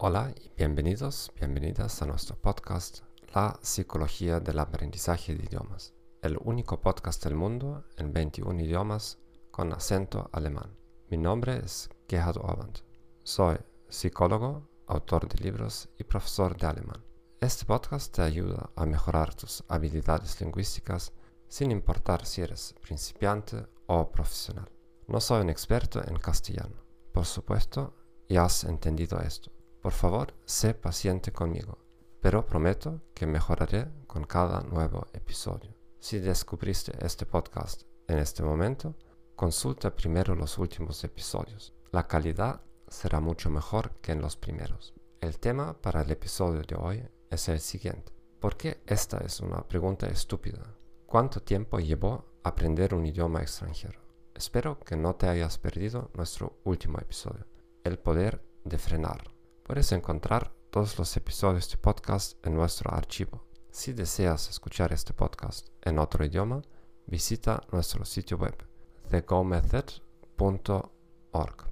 Hola 0.00 0.32
y 0.36 0.50
bienvenidos, 0.56 1.32
bienvenidas 1.34 2.00
a 2.02 2.06
nuestro 2.06 2.36
podcast 2.40 3.00
La 3.34 3.58
psicología 3.62 4.38
del 4.38 4.60
aprendizaje 4.60 5.34
de 5.34 5.42
idiomas, 5.42 5.92
el 6.22 6.38
único 6.40 6.80
podcast 6.80 7.24
del 7.24 7.34
mundo 7.34 7.84
en 7.96 8.12
21 8.12 8.60
idiomas 8.62 9.18
con 9.50 9.72
acento 9.72 10.30
alemán. 10.32 10.87
Mi 11.10 11.16
nombre 11.16 11.62
es 11.64 11.88
Gerhard 12.06 12.36
Orband. 12.36 12.80
Soy 13.22 13.56
psicólogo, 13.88 14.68
autor 14.88 15.26
de 15.26 15.42
libros 15.42 15.88
y 15.96 16.04
profesor 16.04 16.54
de 16.54 16.66
alemán. 16.66 17.02
Este 17.40 17.64
podcast 17.64 18.14
te 18.14 18.20
ayuda 18.20 18.68
a 18.76 18.84
mejorar 18.84 19.34
tus 19.34 19.64
habilidades 19.68 20.38
lingüísticas 20.38 21.14
sin 21.48 21.70
importar 21.70 22.26
si 22.26 22.42
eres 22.42 22.74
principiante 22.82 23.66
o 23.86 24.12
profesional. 24.12 24.70
No 25.06 25.18
soy 25.18 25.40
un 25.40 25.48
experto 25.48 26.06
en 26.06 26.18
castellano. 26.18 26.76
Por 27.14 27.24
supuesto, 27.24 27.94
ya 28.28 28.44
has 28.44 28.64
entendido 28.64 29.18
esto. 29.20 29.50
Por 29.80 29.92
favor, 29.92 30.34
sé 30.44 30.74
paciente 30.74 31.32
conmigo, 31.32 31.78
pero 32.20 32.44
prometo 32.44 33.00
que 33.14 33.26
mejoraré 33.26 33.90
con 34.06 34.24
cada 34.24 34.60
nuevo 34.60 35.06
episodio. 35.14 35.74
Si 36.00 36.18
descubriste 36.18 36.92
este 37.00 37.24
podcast 37.24 37.84
en 38.08 38.18
este 38.18 38.42
momento, 38.42 38.94
consulta 39.38 39.94
primero 39.94 40.34
los 40.34 40.58
últimos 40.58 41.04
episodios. 41.04 41.72
La 41.92 42.08
calidad 42.08 42.60
será 42.88 43.20
mucho 43.20 43.48
mejor 43.50 43.92
que 44.00 44.10
en 44.10 44.20
los 44.20 44.36
primeros. 44.36 44.94
El 45.20 45.38
tema 45.38 45.80
para 45.80 46.02
el 46.02 46.10
episodio 46.10 46.62
de 46.62 46.74
hoy 46.74 47.08
es 47.30 47.48
el 47.48 47.60
siguiente. 47.60 48.12
¿Por 48.40 48.56
qué 48.56 48.82
esta 48.84 49.18
es 49.18 49.38
una 49.38 49.62
pregunta 49.62 50.08
estúpida? 50.08 50.74
¿Cuánto 51.06 51.40
tiempo 51.40 51.78
llevó 51.78 52.24
aprender 52.42 52.92
un 52.94 53.06
idioma 53.06 53.40
extranjero? 53.40 54.00
Espero 54.34 54.80
que 54.80 54.96
no 54.96 55.14
te 55.14 55.28
hayas 55.28 55.56
perdido 55.56 56.10
nuestro 56.14 56.58
último 56.64 56.98
episodio, 56.98 57.46
el 57.84 57.96
poder 57.96 58.44
de 58.64 58.76
frenar. 58.76 59.22
Puedes 59.62 59.92
encontrar 59.92 60.52
todos 60.72 60.98
los 60.98 61.16
episodios 61.16 61.70
de 61.70 61.76
podcast 61.76 62.44
en 62.44 62.56
nuestro 62.56 62.92
archivo. 62.92 63.46
Si 63.70 63.92
deseas 63.92 64.50
escuchar 64.50 64.92
este 64.92 65.12
podcast 65.12 65.68
en 65.82 66.00
otro 66.00 66.24
idioma, 66.24 66.60
visita 67.06 67.62
nuestro 67.70 68.04
sitio 68.04 68.36
web 68.36 68.67
thegomethod.org. 69.08 71.68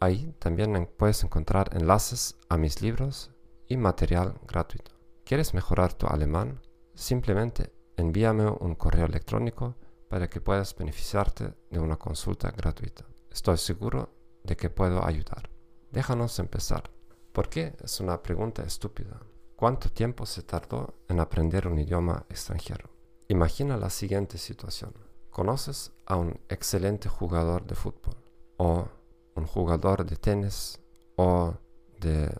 Ahí 0.00 0.34
también 0.38 0.90
puedes 0.96 1.22
encontrar 1.24 1.76
enlaces 1.76 2.38
a 2.48 2.56
mis 2.56 2.82
libros 2.82 3.32
y 3.68 3.76
material 3.76 4.40
gratuito. 4.46 4.92
¿Quieres 5.24 5.54
mejorar 5.54 5.94
tu 5.94 6.06
alemán? 6.06 6.60
Simplemente 6.94 7.72
envíame 7.96 8.46
un 8.46 8.74
correo 8.74 9.06
electrónico 9.06 9.76
para 10.08 10.28
que 10.28 10.40
puedas 10.40 10.74
beneficiarte 10.74 11.54
de 11.70 11.78
una 11.78 11.96
consulta 11.96 12.50
gratuita. 12.50 13.04
Estoy 13.30 13.58
seguro 13.58 14.12
de 14.42 14.56
que 14.56 14.70
puedo 14.70 15.04
ayudar. 15.04 15.50
Déjanos 15.92 16.38
empezar. 16.38 16.90
¿Por 17.32 17.48
qué? 17.48 17.76
Es 17.82 18.00
una 18.00 18.22
pregunta 18.22 18.62
estúpida. 18.62 19.20
¿Cuánto 19.54 19.90
tiempo 19.90 20.26
se 20.26 20.42
tardó 20.42 20.94
en 21.08 21.20
aprender 21.20 21.68
un 21.68 21.78
idioma 21.78 22.24
extranjero? 22.28 22.90
Imagina 23.28 23.76
la 23.76 23.90
siguiente 23.90 24.38
situación. 24.38 25.09
Conoces 25.40 25.90
a 26.04 26.16
un 26.16 26.38
excelente 26.50 27.08
jugador 27.08 27.66
de 27.66 27.74
fútbol 27.74 28.14
o 28.58 28.86
un 29.34 29.46
jugador 29.46 30.04
de 30.04 30.16
tenis 30.16 30.78
o 31.16 31.54
de 31.98 32.30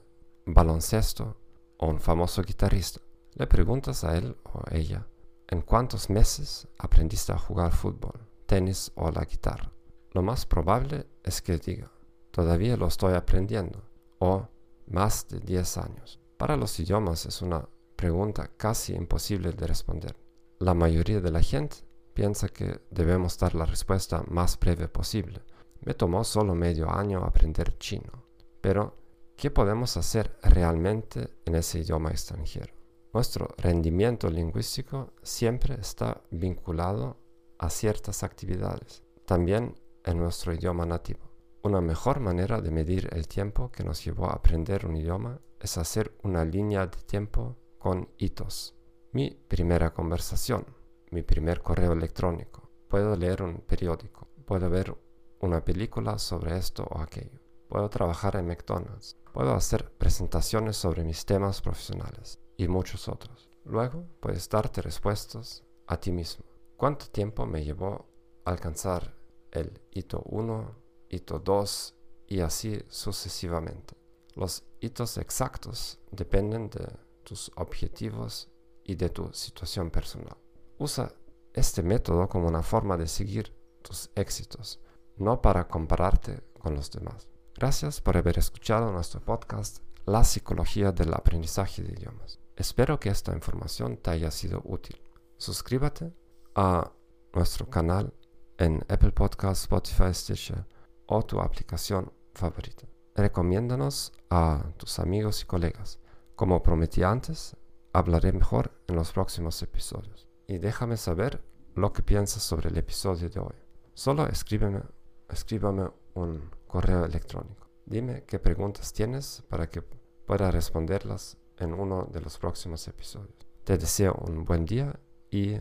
baloncesto 0.45 1.35
o 1.79 1.87
un 1.87 1.99
famoso 1.99 2.43
guitarrista. 2.43 3.01
Le 3.37 3.47
preguntas 3.47 4.05
a 4.05 4.19
él 4.19 4.37
o 4.45 4.61
ella 4.71 5.07
en 5.49 5.63
cuántos 5.63 6.11
meses 6.11 6.69
aprendiste 6.77 7.33
a 7.33 7.39
jugar 7.39 7.73
fútbol, 7.73 8.21
tenis 8.45 8.93
o 8.97 9.11
la 9.11 9.25
guitarra. 9.25 9.73
Lo 10.13 10.21
más 10.21 10.45
probable 10.45 11.07
es 11.25 11.41
que 11.41 11.57
diga, 11.57 11.91
todavía 12.31 12.77
lo 12.77 12.87
estoy 12.87 13.15
aprendiendo 13.15 13.83
o 14.19 14.47
más 14.89 15.27
de 15.27 15.41
10 15.41 15.79
años. 15.79 16.21
Para 16.37 16.55
los 16.55 16.79
idiomas 16.79 17.25
es 17.25 17.41
una 17.41 17.67
pregunta 17.97 18.51
casi 18.59 18.93
imposible 18.93 19.53
de 19.53 19.67
responder. 19.67 20.15
La 20.59 20.75
mayoría 20.75 21.23
de 21.23 21.31
la 21.31 21.41
gente 21.41 21.89
piensa 22.15 22.49
que 22.49 22.81
debemos 22.91 23.39
dar 23.39 23.55
la 23.55 23.67
respuesta 23.67 24.23
más 24.29 24.59
breve 24.59 24.89
posible. 24.89 25.41
Me 25.81 25.95
tomó 25.95 26.25
solo 26.25 26.55
medio 26.55 26.91
año 26.91 27.25
aprender 27.25 27.79
chino. 27.79 28.27
Pero, 28.61 28.97
¿qué 29.37 29.51
podemos 29.51 29.97
hacer 29.97 30.39
realmente 30.43 31.39
en 31.45 31.55
ese 31.55 31.79
idioma 31.79 32.11
extranjero? 32.11 32.75
Nuestro 33.13 33.49
rendimiento 33.57 34.29
lingüístico 34.29 35.15
siempre 35.23 35.75
está 35.75 36.21
vinculado 36.31 37.17
a 37.59 37.69
ciertas 37.69 38.23
actividades, 38.23 39.03
también 39.27 39.75
en 40.05 40.19
nuestro 40.19 40.53
idioma 40.53 40.87
nativo. 40.87 41.31
Una 41.63 41.81
mejor 41.81 42.21
manera 42.21 42.61
de 42.61 42.71
medir 42.71 43.09
el 43.13 43.29
tiempo 43.29 43.71
que 43.71 43.85
nos 43.85 44.05
llevó 44.05 44.27
a 44.27 44.35
aprender 44.35 44.87
un 44.87 44.97
idioma 44.97 45.41
es 45.59 45.77
hacer 45.77 46.17
una 46.23 46.45
línea 46.45 46.87
de 46.87 47.03
tiempo 47.03 47.57
con 47.79 48.09
hitos. 48.17 48.75
Mi 49.13 49.31
primera 49.31 49.93
conversación, 49.93 50.65
mi 51.11 51.23
primer 51.23 51.61
correo 51.61 51.93
electrónico, 51.93 52.71
puedo 52.89 53.17
leer 53.17 53.43
un 53.43 53.59
periódico, 53.59 54.29
puedo 54.47 54.71
ver 54.71 54.97
una 55.41 55.65
película 55.65 56.19
sobre 56.19 56.57
esto 56.57 56.85
o 56.85 57.01
aquello, 57.01 57.41
puedo 57.69 57.89
trabajar 57.89 58.37
en 58.37 58.47
McDonald's, 58.47 59.17
puedo 59.33 59.55
hacer 59.55 59.93
presentaciones 59.93 60.77
sobre 60.77 61.05
mis 61.05 61.25
temas 61.25 61.61
profesionales 61.61 62.41
y 62.57 62.69
muchos 62.69 63.09
otros. 63.09 63.49
Luego 63.65 64.05
puedes 64.21 64.49
darte 64.49 64.83
respuestas 64.83 65.65
a 65.87 65.99
ti 65.99 66.13
mismo. 66.13 66.45
¿Cuánto 66.77 67.07
tiempo 67.07 67.47
me 67.47 67.65
llevó 67.65 68.07
alcanzar 68.45 69.15
el 69.51 69.81
hito 69.91 70.23
1, 70.27 70.75
hito 71.11 71.39
2 71.39 71.95
y 72.29 72.41
así 72.41 72.83
sucesivamente? 72.89 73.97
Los 74.35 74.65
hitos 74.81 75.19
exactos 75.19 76.01
dependen 76.11 76.71
de 76.71 76.87
tus 77.25 77.51
objetivos 77.57 78.51
y 78.85 78.95
de 78.95 79.11
tu 79.11 79.33
situación 79.33 79.91
personal. 79.91 80.37
Usa 80.81 81.13
este 81.53 81.83
método 81.83 82.27
como 82.27 82.49
una 82.49 82.63
forma 82.63 82.97
de 82.97 83.07
seguir 83.07 83.55
tus 83.83 84.11
éxitos, 84.15 84.81
no 85.19 85.43
para 85.43 85.69
compararte 85.69 86.43
con 86.59 86.75
los 86.75 86.91
demás. 86.91 87.29
Gracias 87.55 88.01
por 88.01 88.17
haber 88.17 88.39
escuchado 88.39 88.91
nuestro 88.91 89.21
podcast 89.21 89.81
La 90.07 90.25
psicología 90.25 90.91
del 90.91 91.13
aprendizaje 91.13 91.83
de 91.83 91.93
idiomas. 91.93 92.39
Espero 92.57 92.99
que 92.99 93.11
esta 93.11 93.35
información 93.35 93.99
te 93.99 94.09
haya 94.09 94.31
sido 94.31 94.63
útil. 94.65 95.03
Suscríbete 95.37 96.15
a 96.55 96.91
nuestro 97.35 97.69
canal 97.69 98.15
en 98.57 98.83
Apple 98.89 99.13
Podcasts, 99.13 99.65
Spotify, 99.65 100.15
Stitcher 100.15 100.67
o 101.05 101.23
tu 101.23 101.41
aplicación 101.41 102.11
favorita. 102.33 102.87
Recomiéndanos 103.15 104.15
a 104.31 104.65
tus 104.79 104.99
amigos 104.99 105.43
y 105.43 105.45
colegas. 105.45 106.01
Como 106.37 106.63
prometí 106.63 107.03
antes, 107.03 107.55
hablaré 107.93 108.33
mejor 108.33 108.83
en 108.89 108.97
los 108.97 109.13
próximos 109.13 109.63
episodios. 109.63 110.30
Y 110.51 110.59
déjame 110.59 110.97
saber 110.97 111.41
lo 111.77 111.93
que 111.93 112.03
piensas 112.03 112.43
sobre 112.43 112.71
el 112.71 112.77
episodio 112.77 113.31
de 113.31 113.39
hoy. 113.39 113.55
Solo 113.95 114.27
escríbeme, 114.27 114.83
escríbame 115.29 115.89
un 116.15 116.51
correo 116.67 117.05
electrónico. 117.05 117.71
Dime 117.87 118.25
qué 118.25 118.41
preguntas 118.41 118.93
tienes 118.93 119.45
para 119.49 119.69
que 119.71 119.81
pueda 120.27 120.51
responderlas 120.51 121.39
en 121.57 121.73
uno 121.73 122.09
de 122.11 122.21
los 122.21 122.37
próximos 122.37 122.89
episodios. 122.89 123.47
Te 123.63 123.79
deseo 123.79 124.13
un 124.27 124.45
buen 124.45 124.65
día 124.65 124.99
y 125.31 125.55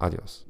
adiós. 0.00 0.44